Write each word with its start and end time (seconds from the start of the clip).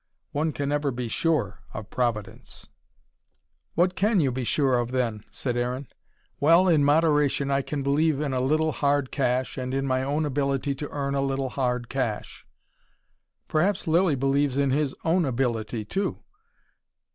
One 0.31 0.51
can 0.51 0.69
never 0.69 0.89
be 0.89 1.07
SURE 1.07 1.59
of 1.75 1.91
Providence." 1.91 2.67
"What 3.75 3.93
can 3.93 4.19
you 4.19 4.31
be 4.31 4.43
sure 4.43 4.79
of, 4.79 4.89
then?" 4.89 5.23
said 5.29 5.55
Aaron. 5.55 5.89
"Well, 6.39 6.67
in 6.67 6.83
moderation, 6.83 7.51
I 7.51 7.61
can 7.61 7.83
believe 7.83 8.19
in 8.19 8.33
a 8.33 8.41
little 8.41 8.71
hard 8.71 9.11
cash, 9.11 9.59
and 9.59 9.75
in 9.75 9.85
my 9.85 10.01
own 10.01 10.25
ability 10.25 10.73
to 10.73 10.89
earn 10.89 11.13
a 11.13 11.21
little 11.21 11.49
hard 11.49 11.87
cash." 11.87 12.47
"Perhaps 13.47 13.85
Lilly 13.85 14.15
believes 14.15 14.57
in 14.57 14.71
his 14.71 14.95
own 15.05 15.23
ability, 15.23 15.85
too." 15.85 16.23